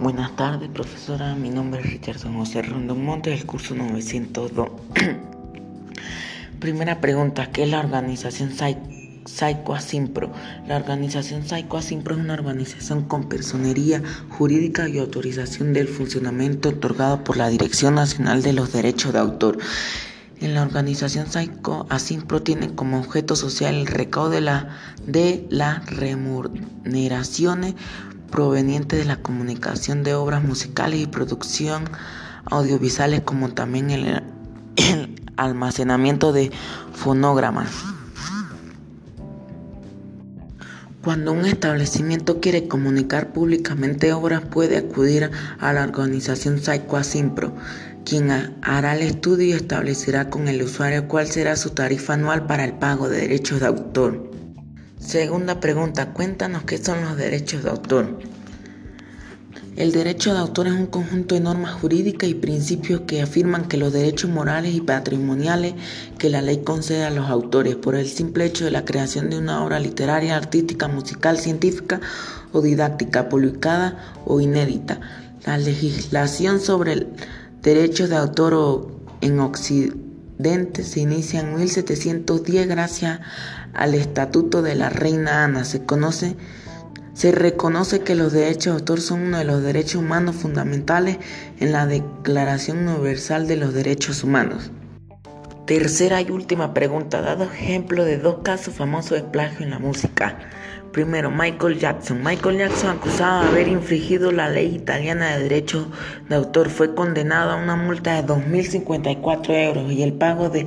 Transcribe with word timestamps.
Buenas 0.00 0.34
tardes, 0.34 0.70
profesora. 0.70 1.34
Mi 1.34 1.50
nombre 1.50 1.82
es 1.82 1.90
Richardson 1.90 2.34
José 2.34 2.62
Rondón 2.62 3.04
Montes, 3.04 3.36
del 3.36 3.46
curso 3.46 3.74
902. 3.74 4.70
Primera 6.58 7.02
pregunta: 7.02 7.50
¿Qué 7.52 7.64
es 7.64 7.68
la 7.68 7.80
organización 7.80 8.50
Saico 9.26 9.74
Asimpro? 9.74 10.32
La 10.66 10.76
organización 10.76 11.46
Saico 11.46 11.76
Asimpro 11.76 12.14
es 12.14 12.20
una 12.22 12.32
organización 12.32 13.04
con 13.04 13.28
personería 13.28 14.02
jurídica 14.30 14.88
y 14.88 14.98
autorización 14.98 15.74
del 15.74 15.86
funcionamiento 15.86 16.70
otorgado 16.70 17.22
por 17.22 17.36
la 17.36 17.50
Dirección 17.50 17.96
Nacional 17.96 18.40
de 18.40 18.54
los 18.54 18.72
Derechos 18.72 19.12
de 19.12 19.18
Autor. 19.18 19.58
En 20.40 20.54
la 20.54 20.62
organización 20.62 21.26
Saico 21.26 21.86
Asimpro 21.90 22.40
tiene 22.40 22.74
como 22.74 23.00
objeto 23.00 23.36
social 23.36 23.74
el 23.74 23.86
recaudo 23.86 24.30
de, 24.30 24.40
la, 24.40 24.78
de 25.06 25.46
las 25.50 25.84
remuneraciones 25.94 27.74
provenientes 28.30 28.98
de 28.98 29.04
la 29.04 29.16
comunicación 29.16 30.02
de 30.02 30.14
obras 30.14 30.42
musicales 30.42 31.00
y 31.00 31.06
producción 31.06 31.84
audiovisuales 32.46 33.20
como 33.22 33.50
también 33.50 33.90
el, 33.90 34.22
almacenamiento 35.36 36.32
de 36.32 36.50
fonogramas. 36.92 37.70
Cuando 41.02 41.32
un 41.32 41.46
establecimiento 41.46 42.40
quiere 42.40 42.68
comunicar 42.68 43.32
públicamente 43.32 44.12
obras 44.12 44.42
puede 44.42 44.76
acudir 44.76 45.30
a 45.58 45.72
la 45.72 45.84
organización 45.84 46.58
Saico 46.58 46.98
Asimpro 46.98 47.54
quien 48.04 48.30
hará 48.62 48.96
el 48.96 49.02
estudio 49.02 49.46
y 49.46 49.52
establecerá 49.52 50.30
con 50.30 50.48
el 50.48 50.62
usuario 50.62 51.06
cuál 51.08 51.26
será 51.26 51.56
su 51.56 51.70
tarifa 51.70 52.14
anual 52.14 52.46
para 52.46 52.64
el 52.64 52.72
pago 52.74 53.08
de 53.08 53.20
derechos 53.20 53.60
de 53.60 53.66
autor. 53.66 54.29
Segunda 55.10 55.58
pregunta, 55.58 56.12
cuéntanos 56.12 56.62
qué 56.62 56.78
son 56.78 57.02
los 57.02 57.16
derechos 57.16 57.64
de 57.64 57.70
autor. 57.70 58.20
El 59.74 59.90
derecho 59.90 60.32
de 60.32 60.38
autor 60.38 60.68
es 60.68 60.72
un 60.72 60.86
conjunto 60.86 61.34
de 61.34 61.40
normas 61.40 61.72
jurídicas 61.72 62.30
y 62.30 62.34
principios 62.34 63.00
que 63.08 63.20
afirman 63.20 63.66
que 63.66 63.76
los 63.76 63.92
derechos 63.92 64.30
morales 64.30 64.72
y 64.72 64.80
patrimoniales 64.80 65.74
que 66.16 66.30
la 66.30 66.42
ley 66.42 66.58
concede 66.58 67.02
a 67.02 67.10
los 67.10 67.28
autores 67.28 67.74
por 67.74 67.96
el 67.96 68.06
simple 68.06 68.44
hecho 68.44 68.64
de 68.64 68.70
la 68.70 68.84
creación 68.84 69.30
de 69.30 69.38
una 69.38 69.64
obra 69.64 69.80
literaria, 69.80 70.36
artística, 70.36 70.86
musical, 70.86 71.38
científica 71.38 72.00
o 72.52 72.60
didáctica, 72.60 73.28
publicada 73.28 74.14
o 74.26 74.40
inédita. 74.40 75.00
La 75.44 75.58
legislación 75.58 76.60
sobre 76.60 77.08
derechos 77.62 78.10
de 78.10 78.16
autor 78.16 78.86
en 79.22 79.40
Occidente 79.40 80.09
se 80.84 81.00
inicia 81.00 81.40
en 81.40 81.54
1710 81.54 82.66
gracias 82.66 83.20
al 83.74 83.94
Estatuto 83.94 84.62
de 84.62 84.74
la 84.74 84.88
Reina 84.88 85.44
Ana. 85.44 85.64
Se 85.64 85.82
se 87.12 87.32
reconoce 87.32 88.00
que 88.00 88.14
los 88.14 88.32
derechos 88.32 88.64
de 88.64 88.70
autor 88.80 89.00
son 89.02 89.20
uno 89.20 89.38
de 89.38 89.44
los 89.44 89.62
derechos 89.62 89.96
humanos 89.96 90.36
fundamentales 90.36 91.18
en 91.58 91.72
la 91.72 91.86
Declaración 91.86 92.88
Universal 92.88 93.46
de 93.46 93.56
los 93.56 93.74
Derechos 93.74 94.24
Humanos. 94.24 94.70
Tercera 95.70 96.20
y 96.20 96.32
última 96.32 96.74
pregunta. 96.74 97.22
Dado 97.22 97.44
ejemplo 97.44 98.04
de 98.04 98.18
dos 98.18 98.38
casos 98.42 98.74
famosos 98.74 99.12
de 99.12 99.22
plagio 99.22 99.64
en 99.64 99.70
la 99.70 99.78
música. 99.78 100.36
Primero, 100.90 101.30
Michael 101.30 101.78
Jackson. 101.78 102.24
Michael 102.24 102.58
Jackson, 102.58 102.90
acusado 102.90 103.44
de 103.44 103.50
haber 103.50 103.68
infringido 103.68 104.32
la 104.32 104.48
ley 104.48 104.74
italiana 104.74 105.36
de 105.36 105.44
derechos 105.44 105.86
de 106.28 106.34
autor, 106.34 106.70
fue 106.70 106.96
condenado 106.96 107.52
a 107.52 107.54
una 107.54 107.76
multa 107.76 108.20
de 108.20 108.26
2.054 108.26 109.50
euros 109.50 109.92
y 109.92 110.02
el 110.02 110.12
pago 110.12 110.48
de 110.48 110.66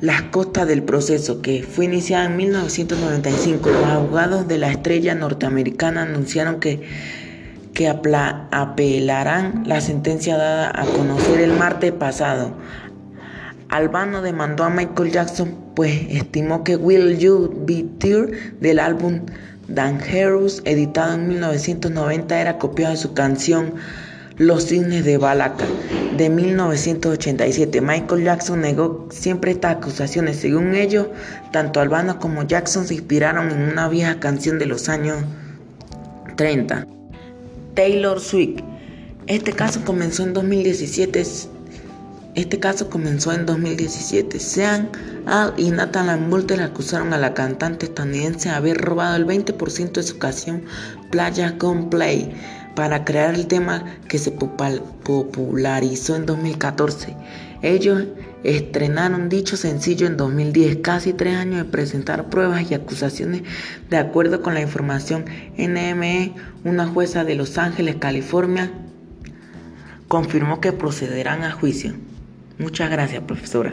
las 0.00 0.22
costas 0.22 0.68
del 0.68 0.84
proceso, 0.84 1.42
que 1.42 1.64
fue 1.64 1.86
iniciado 1.86 2.26
en 2.26 2.36
1995. 2.36 3.68
Los 3.68 3.84
abogados 3.84 4.46
de 4.46 4.58
la 4.58 4.70
estrella 4.70 5.16
norteamericana 5.16 6.02
anunciaron 6.02 6.60
que, 6.60 6.82
que 7.74 7.88
apelarán 7.88 9.64
la 9.66 9.80
sentencia 9.80 10.36
dada 10.36 10.70
a 10.72 10.84
conocer 10.84 11.40
el 11.40 11.54
martes 11.54 11.90
pasado. 11.90 12.54
Albano 13.70 14.20
demandó 14.20 14.64
a 14.64 14.70
Michael 14.70 15.12
Jackson 15.12 15.54
pues 15.76 15.92
estimó 16.10 16.64
que 16.64 16.74
Will 16.76 17.18
You 17.18 17.64
Be 17.66 17.84
There 17.98 18.32
del 18.60 18.80
álbum 18.80 19.20
Dangerous 19.68 20.60
editado 20.64 21.14
en 21.14 21.28
1990 21.28 22.40
era 22.40 22.58
copiado 22.58 22.94
de 22.94 23.00
su 23.00 23.14
canción 23.14 23.74
Los 24.38 24.66
Cisnes 24.66 25.04
de 25.04 25.18
Balaca 25.18 25.64
de 26.16 26.28
1987. 26.28 27.80
Michael 27.80 28.24
Jackson 28.24 28.60
negó 28.60 29.08
siempre 29.10 29.52
estas 29.52 29.76
acusaciones. 29.76 30.36
Según 30.36 30.74
ellos, 30.74 31.06
tanto 31.52 31.80
Albano 31.80 32.18
como 32.18 32.42
Jackson 32.42 32.86
se 32.86 32.94
inspiraron 32.94 33.52
en 33.52 33.62
una 33.62 33.88
vieja 33.88 34.18
canción 34.18 34.58
de 34.58 34.66
los 34.66 34.88
años 34.88 35.18
30. 36.36 36.86
Taylor 37.74 38.18
Swift. 38.18 38.62
Este 39.28 39.52
caso 39.52 39.80
comenzó 39.84 40.24
en 40.24 40.32
2017 40.34 41.24
este 42.40 42.58
caso 42.58 42.90
comenzó 42.90 43.32
en 43.32 43.46
2017. 43.46 44.38
Sean 44.40 44.88
Al 45.26 45.54
y 45.56 45.70
Nathan 45.70 46.30
le 46.30 46.62
acusaron 46.62 47.12
a 47.12 47.18
la 47.18 47.34
cantante 47.34 47.86
estadounidense 47.86 48.48
de 48.48 48.54
haber 48.54 48.78
robado 48.78 49.16
el 49.16 49.26
20% 49.26 49.92
de 49.92 50.02
su 50.02 50.18
canción 50.18 50.62
Playa 51.10 51.56
Play 51.90 52.34
para 52.74 53.04
crear 53.04 53.34
el 53.34 53.46
tema 53.46 53.84
que 54.08 54.18
se 54.18 54.30
popularizó 54.30 56.16
en 56.16 56.26
2014. 56.26 57.16
Ellos 57.62 58.04
estrenaron 58.42 59.28
dicho 59.28 59.56
sencillo 59.56 60.06
en 60.06 60.16
2010, 60.16 60.76
casi 60.76 61.12
tres 61.12 61.36
años 61.36 61.58
de 61.58 61.64
presentar 61.64 62.30
pruebas 62.30 62.70
y 62.70 62.74
acusaciones 62.74 63.42
de 63.90 63.98
acuerdo 63.98 64.40
con 64.40 64.54
la 64.54 64.62
información 64.62 65.26
NME, 65.58 66.34
una 66.64 66.86
jueza 66.86 67.24
de 67.24 67.34
Los 67.34 67.58
Ángeles, 67.58 67.96
California, 67.98 68.70
confirmó 70.08 70.60
que 70.60 70.72
procederán 70.72 71.44
a 71.44 71.52
juicio. 71.52 71.94
Muchas 72.60 72.90
gracias, 72.90 73.22
profesora. 73.22 73.72